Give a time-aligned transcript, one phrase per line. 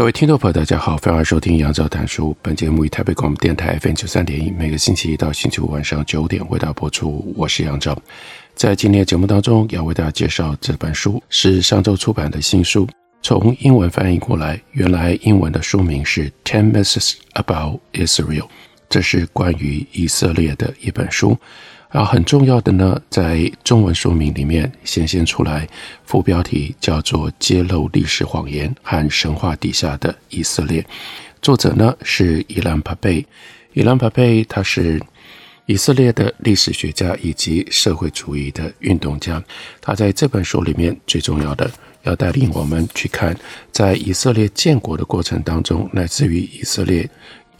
[0.00, 2.34] 各位听众朋友，大家好，欢迎收听杨照谈书。
[2.40, 7.34] 本节目以台北广播电台 FM 九三点一，每个星期一到星期五晚上九点为大家播出。
[7.36, 7.94] 我是杨照，
[8.54, 12.88] 在今天的节目当中，要为大家介绍这本书是上周出版的新书，
[13.20, 18.38] 从英文翻译过来，原来英文的书名是《Ten Myths About Israel》，
[18.88, 21.36] 这是关于以色列的一本书。
[21.90, 25.68] 然后很重要的呢，在中文说明里面显现出来，
[26.04, 30.80] 副标题叫做《揭露历史谎言和神话底下的以色列》，
[31.42, 33.26] 作者呢是伊兰帕贝。
[33.72, 35.02] 伊兰帕贝他是
[35.66, 39.42] 以色列的历史学家以及社会主义的运动家。
[39.80, 41.68] 他在这本书里面最重要的
[42.04, 43.36] 要带领我们去看，
[43.72, 47.10] 在以色列建国的过程当中，乃至于以色列。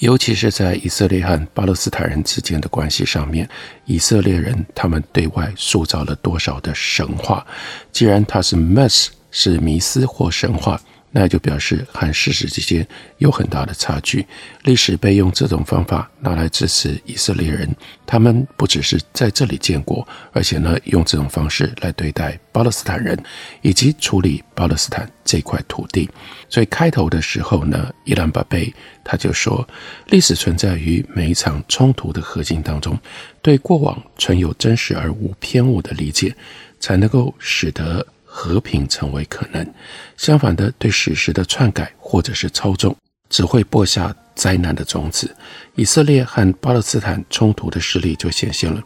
[0.01, 3.49] 尤其是在以色列和巴勒斯坦人之间的关系上面，
[3.85, 7.47] 以色列人他们对外塑造了多少的神话？
[7.93, 10.81] 既然它是 mess 是迷思或神话。
[11.13, 12.87] 那就表示和事实之间
[13.19, 14.25] 有很大的差距。
[14.63, 17.69] 历史被用这种方法拿来支持以色列人，
[18.07, 23.19] 他们不只是在这里建国，而且呢，用这种方式来对待巴勒斯坦人，
[23.63, 26.09] 以及处理巴勒斯坦这块土地。
[26.49, 28.73] 所以开头的时候呢，伊兰巴贝
[29.05, 29.67] 他就说，
[30.07, 32.99] 历史存在于每一场冲突的核心当中，
[33.43, 36.35] 对过往存有真实而无偏误的理解，
[36.79, 38.07] 才能够使得。
[38.33, 39.75] 和平成为可能，
[40.17, 42.97] 相反的，对史实的篡改或者是操纵，
[43.29, 45.35] 只会播下灾难的种子。
[45.75, 48.81] 以色列和巴勒斯坦冲突的实例就显现了，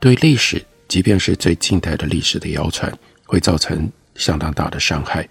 [0.00, 2.90] 对历史，即便是最近代的历史的谣传，
[3.26, 5.28] 会造成相当大的伤害。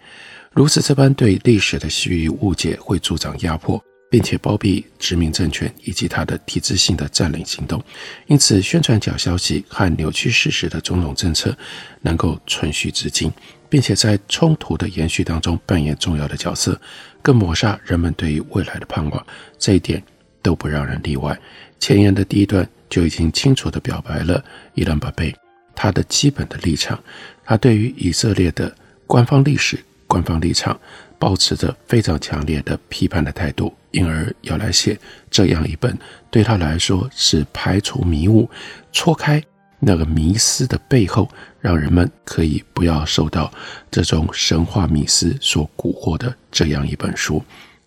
[0.51, 3.83] 如此这般对历史的虚与误解，会助长压迫。
[4.09, 7.83] 并且包庇殖民政权以及他的体制性的占领行动，
[8.27, 11.57] 因此宣传假消息和扭曲事实的种种政策
[12.01, 13.31] 能够存续至今，
[13.67, 16.79] 并且在冲突的延续当中扮演重要的角色，
[17.21, 19.27] 更抹杀人们对于未来的盼望。
[19.57, 20.01] 这一点
[20.41, 21.37] 都不让人例外。
[21.79, 24.43] 前言的第一段就已经清楚地表白了
[24.75, 25.35] 伊兰巴贝
[25.75, 26.97] 他的基本的立场，
[27.43, 28.73] 他对于以色列的
[29.05, 29.77] 官方历史、
[30.07, 30.79] 官方立场。
[31.17, 34.97] 抱持着非常强烈的批判的态度，因而要来写
[35.29, 35.97] 这样一本
[36.29, 38.49] 对他来说是排除迷雾、
[38.91, 39.43] 戳开
[39.79, 43.51] 那个迷思的背后，让人们可以不要受到
[43.89, 47.43] 这种神话迷思所蛊惑的这样一本书。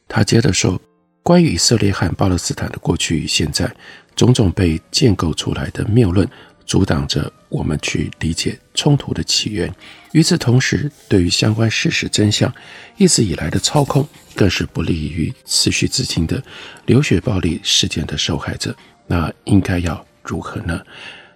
[0.06, 0.80] 他接着说，
[1.22, 3.70] 关于以色列和巴勒斯坦的过去与现在，
[4.16, 6.28] 种种被建构出来的谬论。
[6.66, 9.74] 阻挡着我们去理解冲突的起源。
[10.12, 12.52] 与此同时，对于相关事实真相
[12.96, 16.40] 一直以来的操控，更是不利于持续至今的
[16.86, 18.74] 流血暴力事件的受害者。
[19.08, 20.80] 那应该要如何呢？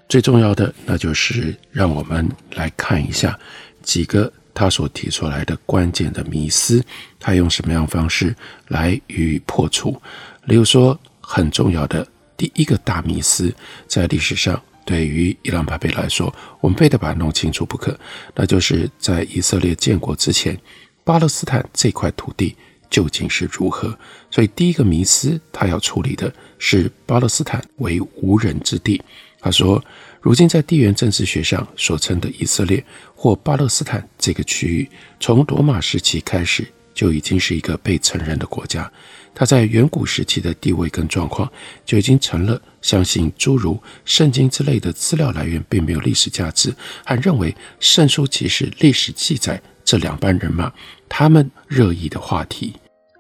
[0.08, 3.36] 最重要的，那就是让我们来看一下
[3.82, 6.84] 几个他所提出来的关键的迷思，
[7.18, 8.34] 他用什么样方式
[8.68, 10.00] 来予以破除。
[10.44, 13.52] 例如说，很重要的第一个大迷思，
[13.88, 14.62] 在历史上。
[14.84, 17.98] 对于伊兰帕贝来说，我们非得把它弄清楚不可。
[18.34, 20.58] 那就是在以色列建国之前，
[21.04, 22.56] 巴勒斯坦这块土地
[22.90, 23.96] 究竟是如何？
[24.30, 29.00] 所以第一个迷思，他要处理的是巴勒斯坦为无人之地。
[29.40, 29.82] 他说，
[30.20, 34.88] 如今在地缘政治学上所称的以色列或巴勒斯坦这个区域，
[35.18, 36.64] 从罗马时期开始
[36.94, 38.90] 就已经是一个被承认的国家。
[39.34, 41.50] 他在远古时期的地位跟状况
[41.86, 50.70] 就已经成了相信诸如圣经之类的资料来源并没有历史价值，还认为圣书即是历史记载这两班人马
[51.08, 52.74] 他们热议的话题。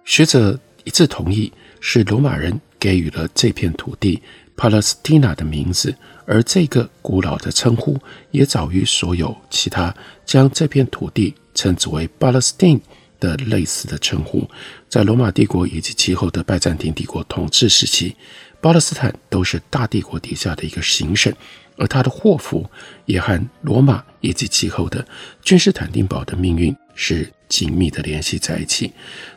[0.04, 1.50] 学者一致同意，
[1.80, 4.20] 是罗马人给予了这片土地
[4.54, 5.94] Palestina 的名字，
[6.26, 7.98] 而这个古老的称呼
[8.32, 9.94] 也早于所有其他
[10.26, 12.80] 将这片土地称之为 Palestine
[13.22, 14.50] 的类似的称呼，
[14.88, 18.16] 在罗马帝国以及其后的拜占庭帝国统治时期，
[18.60, 21.32] 巴勒斯坦都是大帝国底下的一个行省，
[21.76, 22.68] 而他的祸福
[23.06, 25.06] 也和罗马以及其后的
[25.40, 28.92] 君士坦丁堡的命运是紧密的联系在一起。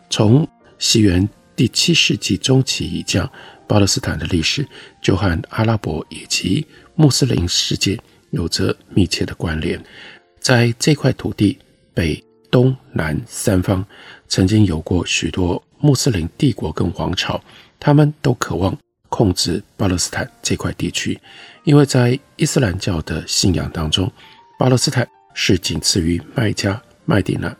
[0.10, 0.48] 从
[0.80, 3.32] 西元第七世纪中期以降，
[3.68, 4.68] 巴勒斯坦的历史
[5.00, 6.66] 就和阿拉伯以及
[6.96, 8.00] 穆斯林世界
[8.32, 9.80] 有着密切的关联，
[10.40, 11.60] 在这块土地。
[11.96, 12.22] 被、
[12.56, 13.86] 东、南三方
[14.30, 17.44] 曾经有过许多穆斯林帝国跟王朝，
[17.78, 18.74] 他们都渴望
[19.10, 21.19] 控制巴勒斯坦这块地区，
[21.66, 24.10] 因为在伊斯兰教的信仰当中，
[24.57, 27.54] 巴勒斯坦是仅次于麦加、麦地那，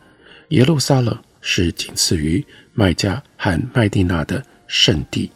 [0.48, 2.42] 耶路撒冷是仅次于
[2.72, 5.30] 麦加和麦地那的圣地。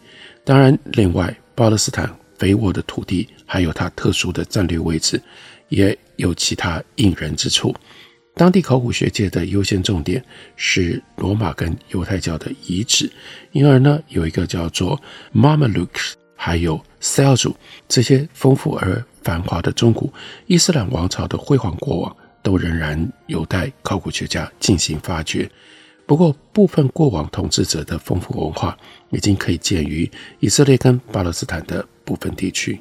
[0.46, 5.22] 当然，另外巴勒斯坦肥沃的土地，还有它特殊的战略位置，
[5.68, 7.76] 也有其他引人之处。
[8.40, 10.24] 当地考古学界的优先重点
[10.56, 13.12] 是罗马跟犹太教的遗址，
[13.52, 14.98] 因而呢，有一个叫做
[15.36, 17.56] Mamelukes 还有 s e l j u
[17.90, 20.10] 这些丰富而繁华的中古
[20.48, 25.52] 伊斯兰王朝的辉煌过往，都仍然有待考古学家进行发掘。
[26.06, 28.78] 不过，部分过往统治者的丰富文化
[29.10, 30.10] 已经可以见于
[30.40, 32.80] 以色列跟巴勒斯坦的部分地区。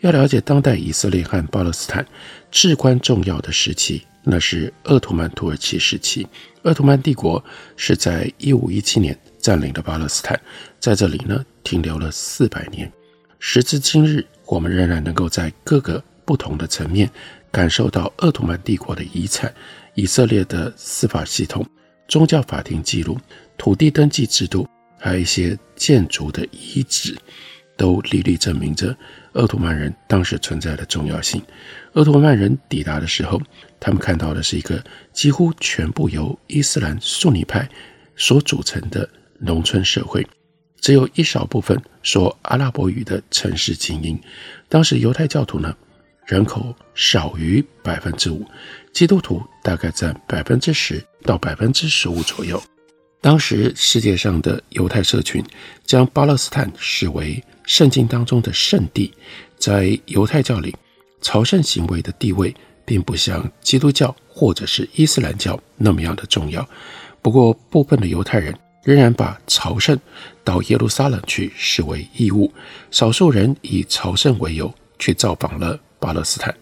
[0.00, 2.04] 要了解当代以色列和巴勒斯坦
[2.50, 4.02] 至关重要的时期。
[4.28, 6.26] 那是鄂图曼土耳其时期，
[6.64, 7.42] 鄂图曼帝国
[7.76, 10.38] 是在一五一七年占领了巴勒斯坦，
[10.80, 12.92] 在这里呢停留了四百年。
[13.38, 17.08] 时至今日，我们仍然能够在各个不同的层面
[17.52, 19.54] 感受到鄂图曼帝国的遗产、
[19.94, 21.64] 以色列的司法系统、
[22.08, 23.16] 宗教法庭记录、
[23.56, 24.66] 土地登记制度，
[24.98, 27.16] 还有一些建筑的遗址，
[27.76, 28.96] 都历历证明着
[29.34, 31.40] 鄂图曼人当时存在的重要性。
[31.92, 33.40] 鄂图曼人抵达的时候，
[33.86, 37.68] 他们看到的是一个几乎全部由伊斯兰逊尼派
[38.16, 40.26] 所组成的农村社会，
[40.80, 44.20] 只有一少部分说阿拉伯语的城市精英。
[44.68, 45.72] 当时犹太教徒呢，
[46.26, 48.44] 人口少于百分之五，
[48.92, 52.60] 基督徒大概占百分之十到百分之十五左右。
[53.20, 55.44] 当时世界上的犹太社群
[55.84, 59.12] 将巴勒斯坦视为圣经当中的圣地，
[59.56, 60.74] 在犹太教里。
[61.22, 62.54] 朝圣行为的地位
[62.86, 66.66] 并不像基督教或者是伊斯兰教那么样的重要。
[67.20, 69.98] 不过，部分的犹太人仍然把朝圣
[70.44, 72.50] 到耶路撒冷去视为义务。
[72.92, 76.54] 少数人以朝圣为由去造访了巴勒斯坦。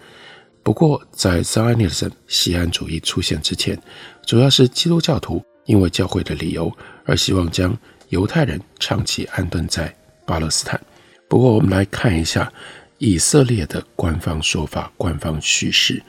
[0.62, 3.78] 不过，在 Zionism 锡安主义出现之前，
[4.24, 6.74] 主要是基督教徒因为教会的理由
[7.04, 7.76] 而希望将
[8.08, 9.94] 犹太人长期安顿在
[10.24, 10.80] 巴勒斯坦。
[11.28, 12.50] 不过，我们来看一下。
[13.04, 16.02] 以色列的官方说法、官方叙事，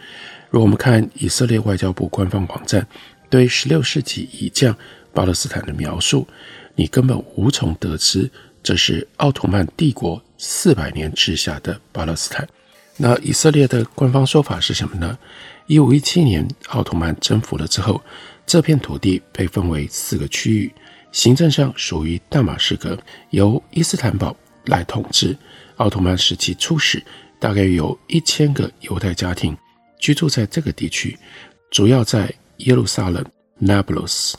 [0.50, 2.88] 如果我们看以色列外交部官方网站
[3.30, 4.74] 对16世纪以降
[5.14, 6.26] 巴勒斯坦的描述，
[6.74, 8.32] 你根本无从得知
[8.64, 12.48] 这是奥图曼帝国四百年治下的巴勒斯坦。
[12.96, 15.20] 那以色列的官方说法是什么呢
[15.68, 18.02] ？1517年奥图曼征服了之后，
[18.46, 20.74] 这片土地被分为四个区域，
[21.12, 22.98] 行政上属于大马士革，
[23.32, 24.34] 由伊斯坦堡
[24.68, 25.36] 来统治。
[25.78, 27.04] 奥图曼时期初始，
[27.40, 29.56] 大概有一千个犹太家庭
[30.00, 31.18] 居住在这个地区，
[31.70, 33.24] 主要在耶路撒冷、
[33.62, 34.34] Nablus、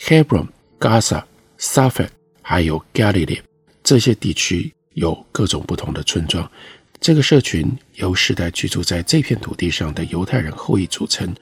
[0.00, 0.46] Hebron、
[0.78, 1.24] Gaza、
[1.58, 2.08] Safed
[2.42, 3.40] 还有 Galilee
[3.82, 6.48] 这些地区有各种不同的村庄。
[7.00, 11.34] 这个社群由世代居住在这片土地上的犹太人后裔组成，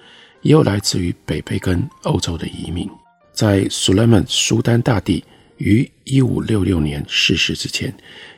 [0.42, 2.90] 也有来自于北非跟欧洲的移民。
[3.32, 5.24] 在苏莱曼苏丹大帝
[5.58, 7.94] 于一五六六年逝世之前。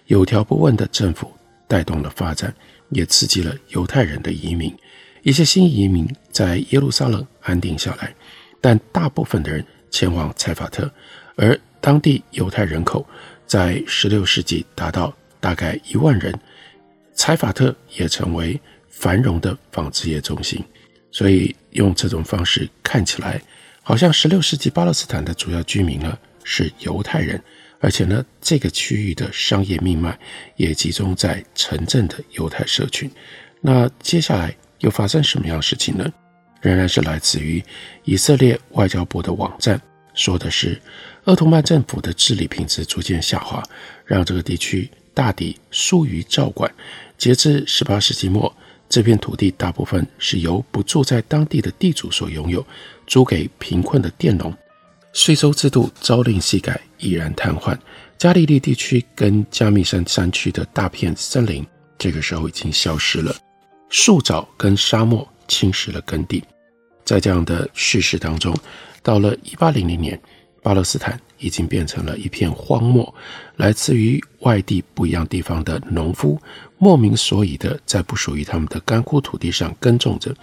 [0.07, 1.33] 有条不紊的政府
[1.69, 2.55] 带动了发展，
[2.91, 4.75] 也刺激了犹太人的移民。
[5.23, 8.15] 一些新移民在耶路撒冷安定下来，
[8.61, 10.89] 但大部分的人前往采法特，
[11.35, 13.05] 而当地犹太人口
[13.47, 16.33] 在16世纪达到大概一万人，
[17.13, 20.63] 采法特也成为繁荣的纺织业中心。
[21.11, 23.41] 所以用这种方式看起来，
[23.83, 27.43] 好像16世纪巴勒斯坦的主要居民呢是犹太人。
[27.87, 30.19] 而且呢，这个区域的商业命脉
[30.57, 33.09] 也集中在城镇的犹太社群。
[33.61, 36.13] 那接下来又发生什么样的事情呢？
[36.61, 37.63] 仍然是来自于
[38.03, 39.81] 以色列外交部的网站，
[40.15, 40.83] 说的是
[41.27, 43.63] 鄂图曼政府的治理品质逐渐下滑，
[44.05, 46.69] 让这个地区大抵疏于照管。
[47.17, 48.53] 截至十八世纪末，
[48.89, 52.67] 这片土地大部分是由不住在当地的地主所拥有，
[53.07, 54.53] 租给贫困的佃农。
[55.17, 57.75] 税收制度朝令夕改，已然瘫痪。
[58.19, 63.35] 加利利地区跟加密山山区的大片森林，这个时候已经消失了。
[63.89, 66.45] 树沼跟沙漠侵蚀了耕地。
[67.03, 68.55] 在这样的叙事当中，
[69.03, 70.21] 到了一八零零年，
[70.63, 73.13] 巴勒斯坦已经变成了一片荒漠。
[73.57, 76.39] 来自于外地不一样地方的农夫，
[76.77, 80.37] 莫名所以的在不属于他们的干枯土地上耕种着。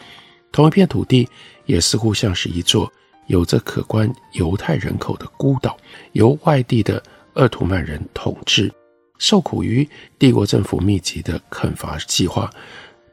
[0.51, 1.29] 同一片土地，
[1.67, 2.91] 也似乎像是一座。
[3.27, 5.77] 有着可观犹太人口的孤岛，
[6.11, 7.01] 由外地的
[7.33, 8.71] 鄂图曼人统治，
[9.17, 9.87] 受苦于
[10.19, 12.51] 帝国政府密集的垦伐计划，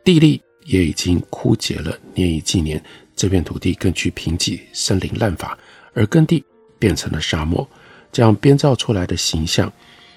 [0.05, 2.83] 地力也已经枯竭了，年以继年，
[3.15, 5.57] 这片土地更具贫瘠，森林滥伐，
[5.95, 6.45] 而耕地
[6.79, 7.67] 变成了沙漠。
[8.13, 9.73] 这样编造出来的形象，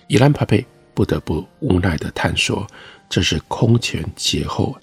[0.07, 2.65] 伊兰帕佩不得不无奈地探索，
[3.07, 4.75] 这是空前绝后，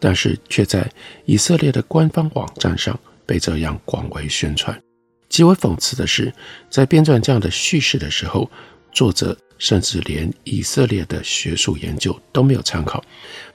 [0.00, 0.90] 但是却在
[1.26, 4.80] 以色列的官方网站上被这样广为宣传。
[5.28, 6.32] 极为讽刺的是，
[6.70, 8.48] 在编撰这样的叙事的时候，
[8.92, 13.04] 作者甚至连以色列的学术研究都没有参考。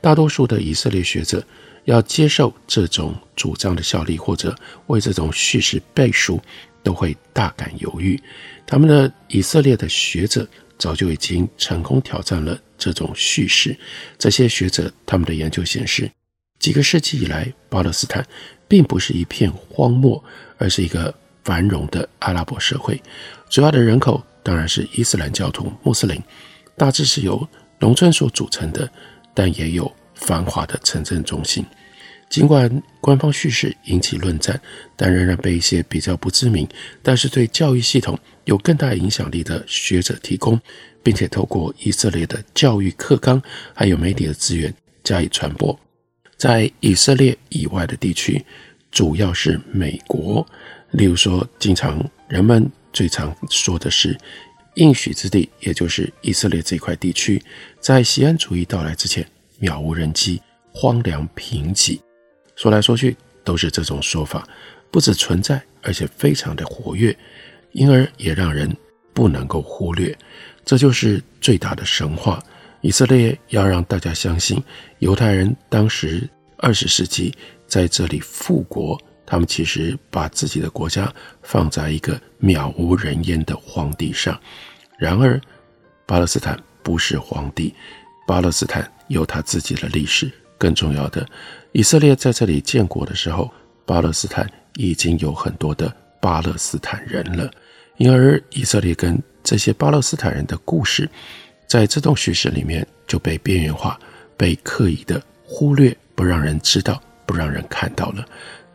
[0.02, 1.44] 大多数的以色列学者
[1.86, 4.56] 要接受这种主张的效力，或者
[4.88, 6.40] 为这种叙事背书，
[6.84, 8.20] 都会大感犹豫。
[8.68, 10.48] 他们的以色列的学者
[10.78, 13.76] 早就已经成功挑战了这种叙事。
[14.20, 16.12] 这些学者他们的研究显示，
[16.62, 18.26] 几个世纪以来，巴勒斯坦
[18.70, 20.24] 并不是一片荒漠，
[20.58, 21.14] 而是一个。
[21.44, 23.02] 繁荣的阿拉伯社会，
[23.50, 26.22] 主要的人口当然是伊斯兰教徒、穆斯林，
[26.78, 27.48] 大致是由
[27.80, 28.88] 农村所组成的，
[29.34, 31.66] 但也有繁华的城镇中心。
[32.30, 32.70] 尽管
[33.02, 34.62] 官方叙事引起论战，
[34.96, 36.68] 但仍然被一些比较不知名，
[37.02, 38.16] 但是对教育系统
[38.46, 40.62] 有更大影响力的学者提供，
[41.02, 43.42] 并且透过以色列的教育课纲
[43.74, 44.72] 还有媒体的资源
[45.04, 45.76] 加以传播。
[46.42, 48.44] 在以色列以外的地区，
[48.90, 50.44] 主要是美国。
[50.90, 54.18] 例如说，经常人们最常说的是
[54.74, 57.40] 应许之地，也就是以色列这块地区，
[57.80, 59.24] 在锡安主义到来之前，
[59.62, 62.00] 渺无人迹、荒凉贫瘠。
[62.56, 64.44] 说来说去都是这种说法，
[64.90, 67.16] 不只存在，而且非常的活跃，
[67.74, 68.76] 因而也让人
[69.14, 70.18] 不能够忽略。
[70.66, 72.44] 这就是最大的神话。
[72.82, 74.62] 以色列要让大家相信，
[75.00, 77.34] 犹太人当时二十世纪
[77.68, 79.00] 在这里复国。
[79.24, 81.10] 他们其实把自己的国家
[81.42, 84.38] 放在一个渺无人烟的荒地上，
[84.98, 85.40] 然而
[86.06, 87.74] 巴勒斯坦不是荒地，
[88.28, 90.30] 巴勒斯坦有他自己的历史。
[90.58, 91.26] 更重要的，
[91.72, 93.50] 以色列在这里建国的时候，
[93.86, 94.46] 巴勒斯坦
[94.76, 97.50] 已经有很多的巴勒斯坦人了，
[97.98, 101.10] 因而以色列跟这些巴勒斯坦人的故事，
[101.72, 103.98] 在这种叙事里面就被边缘化，
[104.36, 108.26] 被刻意的忽略，不让人知道，不让人看到了。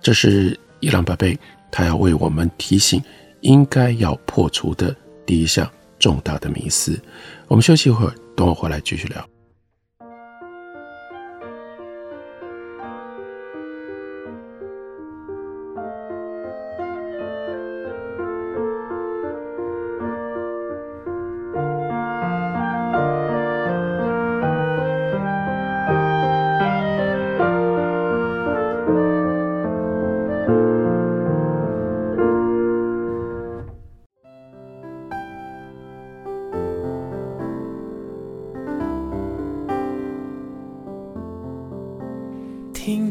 [0.00, 1.38] 这是伊朗巴贝，
[1.70, 2.98] 他要为我们提醒，
[3.42, 6.98] 应该要破除的第一项重大的迷思。
[7.48, 9.28] 我们休息一会儿，等我回来继续聊。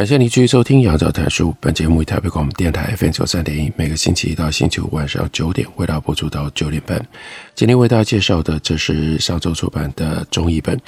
[0.00, 1.50] 感谢你继续收听《杨照谈书》。
[1.60, 7.06] 本节目以台北广播电台 FM 九三点一，每个星期一到星期五晚上九点，为大家播出到九点半。
[7.54, 10.80] 今天为大家介绍的，这是上周出版的中译本，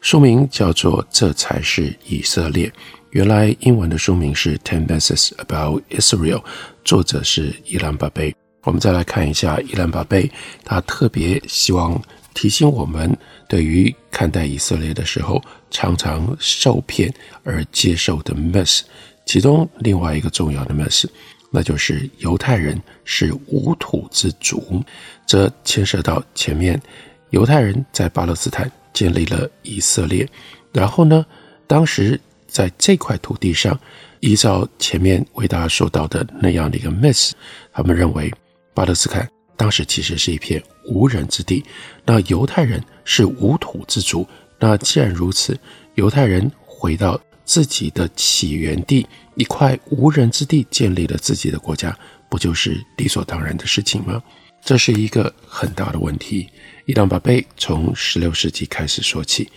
[0.00, 2.66] 书名叫做《这才是以色列》。
[3.10, 6.38] 原来英文的书名是《Ten Messages About Israel》，
[6.86, 8.34] 作者是伊兰巴贝。
[8.62, 10.30] 我们再来看一下伊兰巴贝，
[10.64, 12.00] 他特别希望
[12.32, 13.14] 提醒我们，
[13.54, 17.08] 对于看待以色列的时候，常常受骗
[17.44, 18.82] 而接受的 miss，
[19.26, 21.06] 其中另外一个重要的 miss，
[21.52, 24.82] 那就是犹太人是无土之族。
[25.24, 26.82] 这牵涉到前面
[27.30, 30.28] 犹太人在巴勒斯坦建立了以色列，
[30.72, 31.24] 然后呢，
[31.68, 33.78] 当时在这块土地上，
[34.18, 37.32] 依照前面为大家说到的那样的一个 miss，
[37.72, 38.34] 他们认为
[38.74, 41.64] 巴勒斯坦当时其实是一片无人之地，
[42.04, 44.26] 那犹太人是无土之族。
[44.58, 45.58] 那既然如此，
[45.94, 49.06] 犹太人回到自己的起源地，
[49.36, 51.96] 一块无人之地，建立了自己的国家，
[52.28, 54.22] 不就是理所当然的事情吗？
[54.64, 56.48] 这是一个很大的问题。
[56.86, 59.50] 伊朗巴贝从十六世纪开始说起，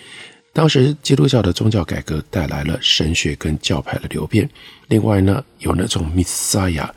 [0.54, 4.50] 当时基督教的宗教改革带来了神学跟教派的流变，
[4.88, 6.90] 另外呢，有那种 Messiah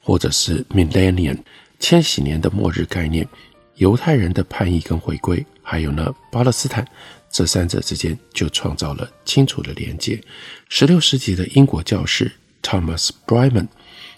[0.00, 1.38] 或者是 Millennium
[1.82, 3.28] 千禧年的末日概念，
[3.74, 6.86] 犹太人的叛逆跟回归，还有呢巴勒斯坦，
[7.28, 10.22] 这三者之间就创造了清楚的连接。
[10.68, 12.30] 十六世纪的英国教士
[12.62, 13.66] Thomas briman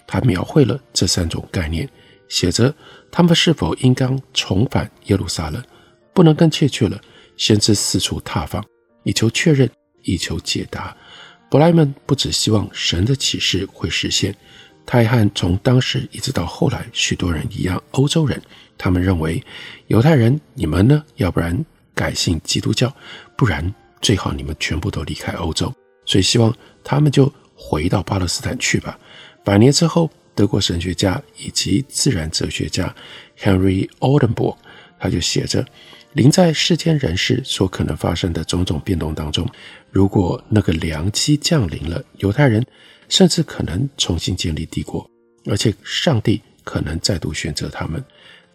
[0.05, 1.89] 他描绘了这三种概念，
[2.29, 2.73] 写着
[3.11, 5.61] 他们是否应当重返耶路撒冷，
[6.13, 7.01] 不能更确切了。
[7.35, 8.63] 先知四处踏访，
[9.03, 9.67] 以求确认，
[10.03, 10.95] 以求解答。
[11.49, 14.35] 布莱曼不只希望神的启示会实现，
[14.85, 18.41] 他还和从当时一直到后来许多人一样，欧洲人，
[18.77, 19.43] 他们认为
[19.87, 21.03] 犹太人，你们呢？
[21.15, 22.93] 要不然改信基督教，
[23.35, 25.73] 不然最好你们全部都离开欧洲。
[26.05, 28.99] 所以希望他们就回到巴勒斯坦去吧。
[29.43, 32.93] 百年之后，德国神学家以及自然哲学家
[33.39, 34.55] Henry Oldenburg
[34.99, 35.65] 他就写着。
[36.13, 39.45] 临在世间人事所可能发生的种种变动当中，
[39.91, 42.65] 如果那个良机降临了，犹太人
[43.09, 45.09] 甚至可能重新建立帝国，
[45.45, 48.03] 而且上帝可能再度选择他们。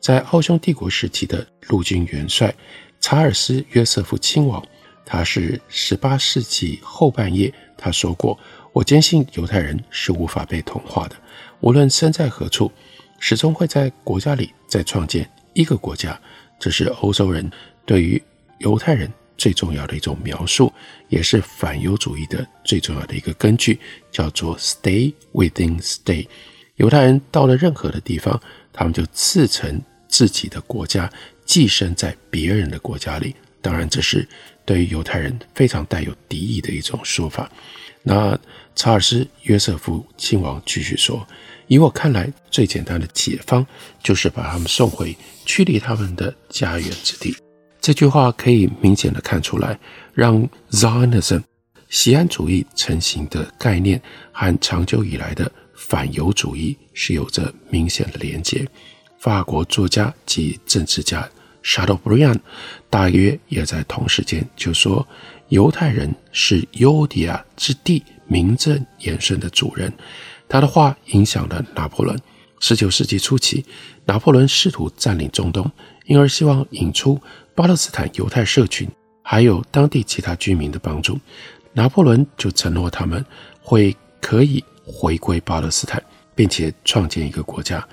[0.00, 2.54] 在奥匈帝国时期的陆军元帅
[3.00, 4.64] 查尔斯·约瑟夫亲王，
[5.04, 8.38] 他是十八世纪后半叶，他说过
[8.72, 11.16] ：“我坚信犹太人是无法被同化的，
[11.60, 12.70] 无论身在何处，
[13.18, 16.18] 始终会在国家里再创建一个国家。”
[16.58, 17.50] 这是欧洲人
[17.86, 18.22] 对于
[18.58, 20.70] 犹太人最重要的一种描述，
[21.08, 23.80] 也是反犹主义的最重要的一个根据，
[24.12, 26.26] 叫做 “stay within stay”。
[26.76, 28.38] 犹太人到了任何的地方，
[28.70, 31.10] 他们就自成自己的国家，
[31.46, 33.34] 寄生在别人的国家里。
[33.62, 34.28] 当然，这是
[34.66, 37.50] 对于犹太人非常带有敌意的一种说法。
[38.02, 38.38] 那
[38.76, 41.26] 查尔斯·约瑟夫亲王继续说。
[41.66, 43.64] 以我看来，最简单的解方
[44.02, 45.16] 就是把他们送回
[45.46, 47.34] 驱离他们的家园之地。
[47.80, 49.78] 这句话可以明显的看出来，
[50.12, 51.42] 让 Zionism
[51.88, 54.00] 锡安主义成型的概念
[54.32, 58.66] 和长久以来的反犹主义是有着明显的连接。
[59.18, 61.28] 法国作家及政治家
[61.64, 62.38] Chateaubriand
[62.88, 65.06] 大约也在同时间就说，
[65.48, 69.92] 犹太人是犹地亚之地名正言顺的主人。
[70.48, 72.18] 他的话影响了拿破仑。
[72.60, 73.64] 十九世纪初期，
[74.04, 75.70] 拿破仑试图占领中东，
[76.04, 77.18] 因而希望引出
[77.54, 78.88] 巴勒斯坦犹太社群，
[79.22, 81.18] 还有当地其他居民的帮助。
[81.72, 83.24] 拿破仑就承诺他们
[83.62, 86.02] 会可以回归巴勒斯坦，
[86.34, 87.86] 并且创建一个国家。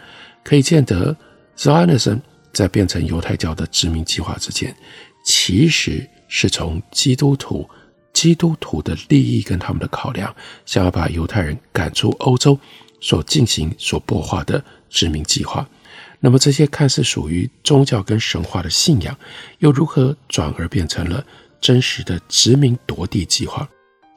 [0.43, 1.15] 可以见得
[1.57, 2.19] ，Zionism
[2.53, 4.75] 在变成犹太教的殖民计划之前，
[5.23, 7.69] 其实是从基督徒。
[8.13, 12.59] 基督徒的利益跟他们的考量，想要把犹太人赶出欧洲
[12.99, 15.69] 所进行、所擘画的殖民计划。
[16.19, 19.17] 那么这些看似属于宗教跟神话的信仰，
[19.59, 21.25] 又如何转而变成了
[21.61, 23.67] 真实的殖民夺地计划？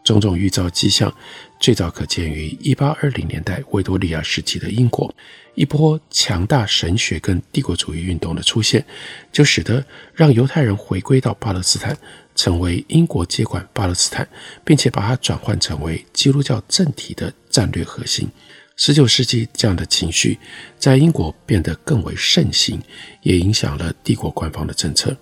[0.03, 1.15] 种种预兆迹象，
[1.61, 5.15] 最早可见于一八二零年代维多利亚时期的英国，
[5.55, 8.85] 一波强大神学跟帝国主义运动的出现，
[9.31, 9.85] 就使得
[10.15, 11.97] 让犹太人回归到巴勒斯坦。
[12.37, 14.27] 成为英国接管巴勒斯坦，
[14.65, 18.27] 并且把它转换成为基督教政体的战略核心。
[18.83, 20.39] 十九世纪这样的情绪
[20.79, 22.81] 在英国变得更为盛行，
[23.21, 25.15] 也影响了帝国官方的政策。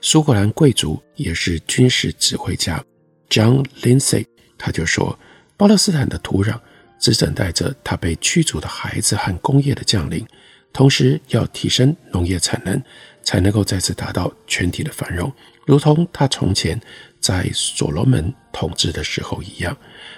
[0.00, 2.82] 苏格兰贵族也是军事指挥家
[3.28, 4.24] John Lindsay，
[4.56, 5.18] 他就说
[5.58, 6.58] ：“巴勒斯坦的土壤
[6.98, 10.26] 只等待着他被驱逐的孩子和工业的降临，
[10.72, 12.82] 同时要提升农业产能，
[13.22, 15.30] 才能够再次达到全体的繁荣。”
[15.66, 16.80] 如同他从前
[17.20, 19.76] 在所罗门统治的时候一样，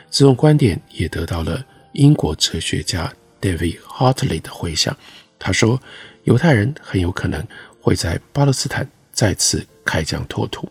[0.09, 1.65] 这种观点也得到了
[1.97, 4.97] 英国哲学家 David Hartley 的回响。
[5.39, 5.81] 他说，
[6.25, 7.45] 犹太人很有可能
[7.81, 10.71] 会在巴勒斯坦再次开疆拓土。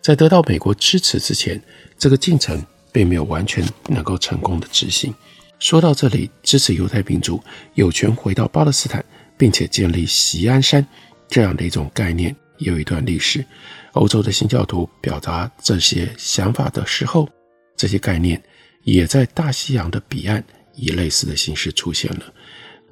[0.00, 1.60] 在得到美国支持之前，
[1.96, 5.14] 这个进程并没有完全能够成功的执行。
[5.58, 7.40] 说到这里，支持犹太民族
[7.74, 9.04] 有权回到巴勒斯坦，
[9.38, 10.84] 并且建立锡安山
[11.28, 13.44] 这样的一种概念，有一段历史。
[13.92, 17.28] 欧洲的新教徒表达这些想法的时候，
[17.76, 18.42] 这些概念
[18.82, 20.42] 也在大西洋的彼岸
[20.74, 22.32] 以类似的形式出现了。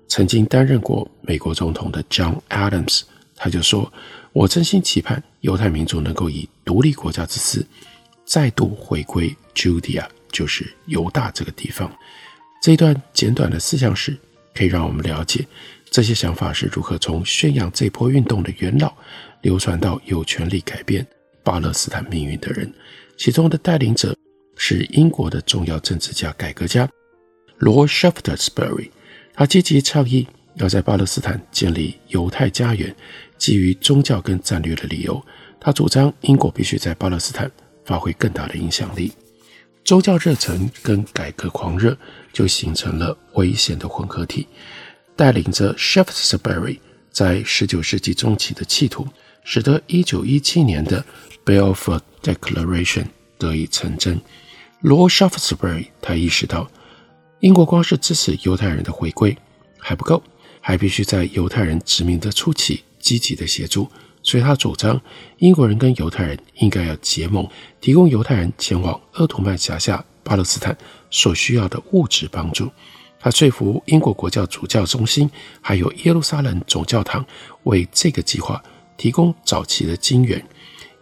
[0.09, 3.03] 曾经担任过美国总统的 John Adams，
[3.37, 3.93] 他就说
[4.33, 7.67] ：“我真心期盼犹太民族能够以独立国家之姿，
[8.25, 11.91] 再度回归 Judea，就是犹大这个地方。”
[12.63, 14.17] 这一段简短的思想史
[14.55, 15.47] 可以让我们了解
[15.91, 18.93] 这些想法是如何从宣扬这波运动的元老。
[19.43, 21.07] 流传到有权力改变
[21.43, 22.71] 巴勒斯坦命运的人，
[23.17, 24.15] 其中的带领者
[24.55, 26.87] 是英国的重要政治家、改革家
[27.61, 28.91] Lord Shaftesbury。
[29.35, 32.95] 他积极倡议要在巴勒斯坦建立犹太家园，
[33.39, 35.25] 基于宗教跟战略的理由，
[35.61, 37.51] 他主张英国必须在巴勒斯坦
[37.85, 39.13] 发挥更大的影响力。
[39.85, 41.97] 宗教热忱跟改革狂热
[42.33, 44.47] 就形成了危险的混合体。
[45.17, 46.79] 带领着 Shaftesbury。
[47.13, 49.05] 在十九世纪中期的企图，
[49.43, 51.05] 使得一九一七年的
[51.45, 54.21] Balfour Declaration 得以成真。
[54.81, 56.71] Lord Shaftesbury 他意识到，
[57.41, 59.37] 英国光是支持犹太人的回归
[59.79, 60.23] 还不够，
[60.61, 63.89] 还必须在犹太人殖民的初期积极的协助。
[64.23, 65.01] 所以他主张，
[65.39, 67.49] 英国人跟犹太人应该要结盟，
[67.81, 70.77] 提供犹太人前往鄂图曼辖下巴勒斯坦
[71.11, 72.71] 所需要的物质帮助。
[73.19, 75.31] 他说服英国国教主教中心
[75.63, 77.25] 还有耶路撒冷总教堂
[77.63, 78.63] 为这个计划
[78.99, 80.43] 提供早期的金援。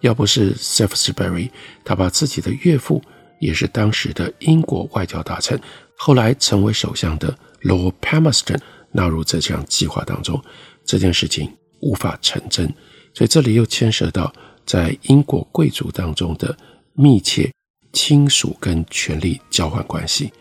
[0.00, 1.50] 要不是 Shaftesbury，
[1.84, 3.02] 他把自己的岳父，
[3.40, 5.60] 也是当时的英国外交大臣，
[5.98, 8.60] 后来成为首相的 Lord Palmerston
[8.92, 10.42] 纳入这项计划当中，
[10.84, 12.72] 这件事情无法成真。
[13.12, 14.32] 所以这里又牵涉到
[14.64, 16.56] 在英国贵族当中的
[16.94, 17.52] 密切
[17.92, 20.32] 亲属跟权力交换关系。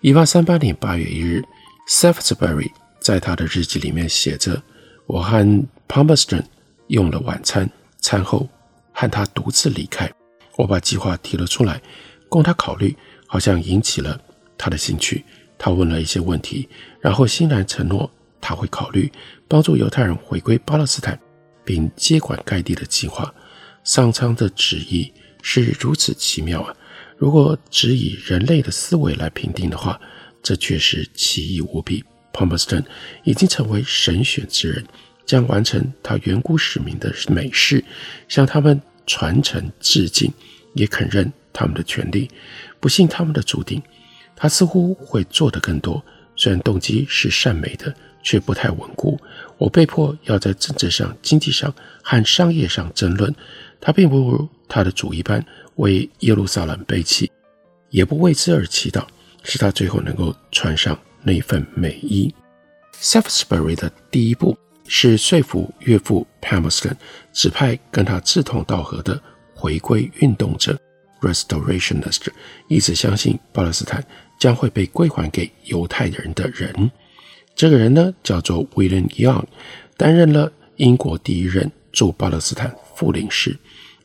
[0.00, 1.42] 一八三八年八月一日
[1.86, 4.60] s a f t s b u r y 在他的日记里面写着
[5.06, 6.44] ：“我和 Palmerston
[6.86, 7.68] 用了晚餐，
[8.00, 8.48] 餐后
[8.92, 10.10] 和他独自离开。
[10.56, 11.82] 我把计划提了出来，
[12.28, 12.96] 供他考虑，
[13.26, 14.18] 好像引起了
[14.62, 15.24] 他的兴趣。
[15.58, 16.68] 他问了一些问题，
[17.00, 18.08] 然后欣然承诺
[18.40, 19.10] 他会考虑
[19.48, 21.18] 帮助犹太人回归巴勒斯坦。”
[21.64, 23.32] 并接管该地的计划，
[23.84, 26.74] 上苍的旨意是如此奇妙啊！
[27.16, 30.00] 如果只以人类的思维来评定的话，
[30.42, 32.04] 这确实奇异无比。
[32.32, 32.84] Palmerston
[33.22, 34.84] 已经成为神选之人，
[35.24, 37.84] 将完成他远古使命的美事，
[38.26, 40.32] 向他们传承致敬，
[40.74, 42.28] 也肯认他们的权利，
[42.80, 43.80] 不信他们的注定。
[44.42, 46.02] 他似乎会做得更多，
[46.34, 47.94] 虽然动机是善美的。
[48.22, 49.18] 却不太稳固。
[49.58, 53.34] 我被迫要在政治上、经济上和商业上争论。
[53.80, 57.30] 他并不如他的主一般为耶路撒冷背弃，
[57.90, 59.04] 也不为之而祈祷，
[59.42, 62.32] 使他最后能够穿上那份美衣。
[63.00, 66.94] Shaftesbury 的第一步是说服岳父 Palmerston
[67.32, 69.20] 指派跟他志同道合的
[69.52, 70.78] 回归运动者
[71.20, 72.28] Restorationist，
[72.68, 74.04] 一直相信巴勒斯坦
[74.42, 76.90] 将会被归还给犹太人的人。
[77.54, 79.44] 这个人呢，叫做 William Young，
[79.96, 83.56] 担任了英国第一任驻巴勒斯坦副领事。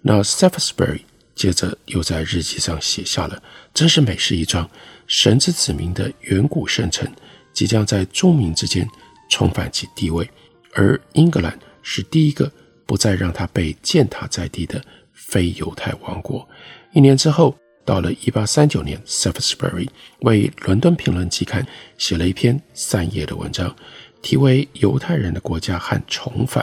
[0.04, 1.00] 那 Shaftesbury
[1.34, 3.41] 接着又在日记上写下了
[3.73, 4.69] ：“真是美事一桩，
[5.08, 7.12] 神之子民的远古圣城
[7.52, 8.88] 即将在众民之间
[9.32, 10.30] 重返其地位，
[10.73, 12.52] 而英格兰是第一个
[12.86, 14.80] 不再让他被践踏在地的
[15.13, 16.47] 非犹太王国。”
[16.93, 17.58] 一年之后。
[17.88, 19.88] 到了一八三九年，Shaftesbury
[20.19, 21.65] 为《伦敦评论》期刊
[21.97, 23.73] 写了一篇三页的文章，
[24.21, 26.62] 题为《犹太人的国家和重返》。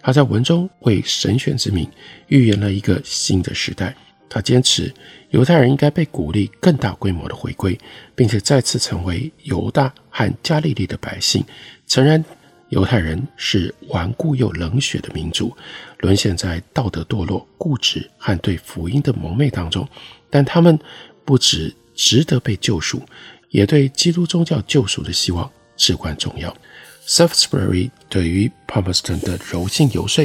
[0.00, 1.90] 他在文中为神选之民
[2.28, 3.96] 预言了一个新的时代。
[4.28, 4.94] 他坚持
[5.30, 7.76] 犹太人应该被鼓励更大规模的回归，
[8.14, 11.44] 并且再次成为犹大和加利利的百姓。
[11.88, 12.24] 诚然，
[12.68, 15.52] 犹太人是顽固又冷血的民族，
[15.98, 19.84] 沦陷在道德堕落、固执和对福音的蒙昧当中。
[20.30, 20.78] 但他们
[21.24, 23.02] 不只值得被救赎，
[23.50, 26.56] 也对基督宗教救赎的希望至关重要。
[27.06, 30.24] Shaftesbury 对于 Palmerston 的柔性游说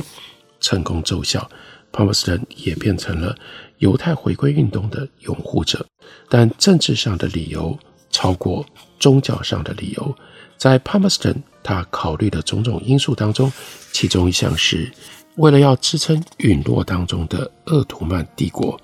[0.59, 1.49] 成功奏效
[1.91, 3.35] ，Palmerston 也变成了
[3.79, 5.85] 犹太回归运动的拥护者。
[6.29, 7.77] 但政治上的理由
[8.11, 8.63] 超过
[8.99, 10.15] 宗教上的理由，
[10.57, 13.51] 在 Palmerston 他考虑的种种因素当中，
[13.91, 14.91] 其中一项是
[15.37, 18.79] 为了要支撑陨落当中的鄂图曼帝国。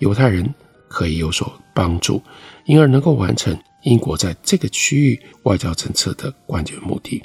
[0.00, 0.52] 犹太人
[0.88, 2.20] 可以有所帮助，
[2.64, 7.22] 因而能够完成英国在这个区域外交政策的关键目的。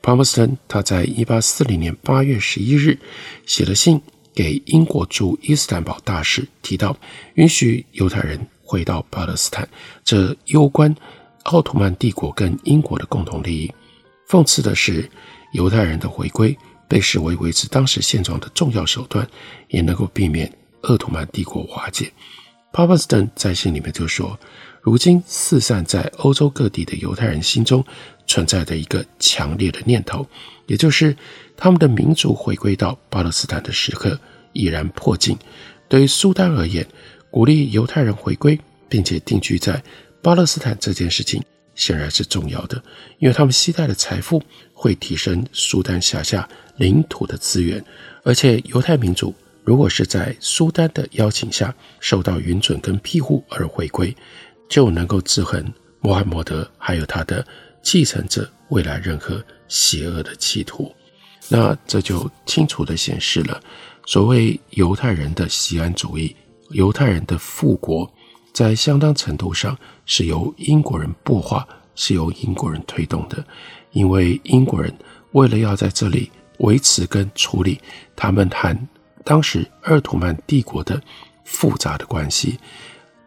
[0.00, 2.98] 庞伯斯顿他在一八四零年八月十一日
[3.46, 4.00] 写了信
[4.34, 6.96] 给英国驻伊斯坦堡大使，提到
[7.34, 9.68] 允许犹太人回到巴勒斯坦，
[10.04, 10.94] 这攸关
[11.44, 13.72] 奥图曼帝国跟英国的共同利益。
[14.28, 15.08] 讽刺的是，
[15.52, 16.56] 犹太人的回归
[16.88, 19.28] 被视为维持当时现状的重要手段，
[19.68, 20.50] 也能够避免。
[20.82, 22.12] 鄂图曼帝国瓦解
[22.72, 24.38] 帕帕斯登在信里面就说
[24.80, 27.84] ：“如今四散在欧洲各地的犹太人心中
[28.26, 30.26] 存在着一个强烈的念头，
[30.66, 31.14] 也就是
[31.54, 34.18] 他们的民族回归到巴勒斯坦的时刻
[34.54, 35.36] 已然迫近。
[35.86, 36.86] 对于苏丹而言，
[37.30, 39.82] 鼓励犹太人回归并且定居在
[40.22, 41.42] 巴勒斯坦这件事情
[41.74, 42.82] 显然是重要的，
[43.18, 44.42] 因为他们携带的财富
[44.72, 47.84] 会提升苏丹辖下领土的资源，
[48.24, 49.34] 而且犹太民族。”
[49.64, 54.14] 如果是在苏丹的邀请下受到允准跟庇护而回归，
[54.68, 55.64] 就能够制衡
[56.00, 57.46] 穆罕默德还有他的
[57.82, 60.92] 继承者未来任何邪恶的企图。
[61.48, 63.60] 那这就清楚地显示了，
[64.06, 66.34] 所谓犹太人的锡安主义、
[66.70, 68.10] 犹太人的复国，
[68.52, 73.44] 在相当程度上是由英国人擘画，是由英国人推动的，
[73.92, 74.92] 因为英国人
[75.32, 77.80] 为了要在这里维持跟处理
[78.16, 78.76] 他们和
[79.24, 81.00] 当时鄂图曼帝国的
[81.44, 82.58] 复杂的关系，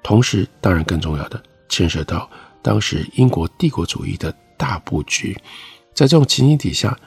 [0.03, 2.29] 同时，当然更重要的，牵涉到
[2.61, 5.35] 当时英国帝国主义的大布局。
[5.93, 6.97] 在这种情形底下，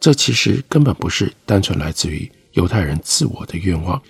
[0.00, 4.00] 这其实根本不是单纯来自于犹太人自我的愿望。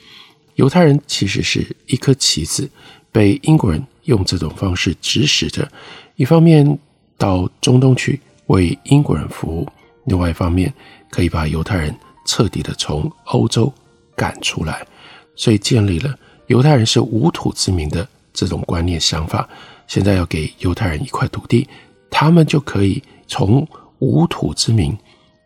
[0.55, 2.69] 犹太人其实是一颗棋子，
[3.11, 5.71] 被英国人用这种方式指使着，
[6.17, 6.79] 一方面
[7.17, 9.69] 到中东去为英国人服务，
[10.07, 10.73] 另外一方面
[11.11, 11.95] 可以把犹太人
[12.27, 13.73] 彻底的从欧洲
[14.19, 14.87] 赶出来，
[15.35, 16.15] 所以建立了
[16.49, 19.49] 犹太人是无土之民的这种观念想法。
[19.87, 21.67] 现在要给犹太人一块土地，
[22.11, 23.67] 他们就可以从
[24.01, 24.95] 无土之民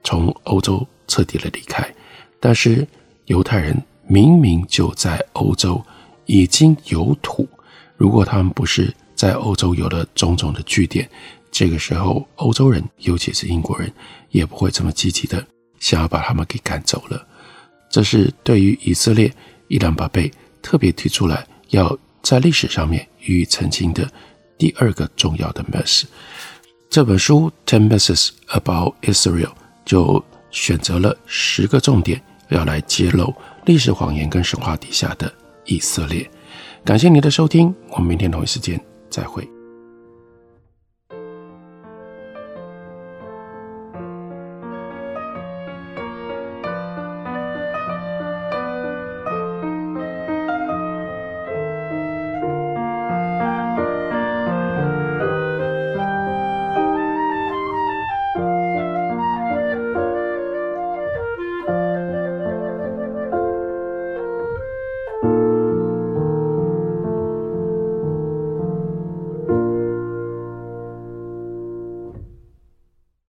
[0.03, 1.87] 从欧洲彻底的离开。
[2.41, 2.89] 但是
[3.27, 3.81] 犹太人。
[4.09, 5.81] 明明就在欧洲
[6.27, 7.49] 已经有土，
[7.97, 11.09] 如果他们不是在欧洲有了种种的据点，
[11.53, 13.91] 这个时候欧洲人，尤其是英国人，
[14.31, 15.43] 也不会这么积极的
[15.79, 17.27] 想要把他们给赶走了。
[17.93, 19.31] 这是对于以色列
[19.69, 20.29] 伊朗巴贝
[20.63, 24.11] 特别提出来要在历史上面予以澄清的
[24.57, 26.05] 第二个重要的 message。
[26.89, 29.45] 这本书《Ten Messages About Israel》
[29.85, 33.35] 就选择了十个重点要来揭露。
[33.67, 35.33] 历史谎言跟神话底下的
[35.67, 36.29] 以色列，
[36.85, 39.47] 感谢您的收听，我们明天同一时间再会。